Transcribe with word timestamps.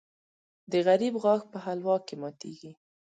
د 0.71 0.73
غریب 0.87 1.13
غاښ 1.23 1.41
په 1.51 1.57
حلوا 1.65 1.95
کې 2.07 2.15
ماتېږي. 2.21 2.71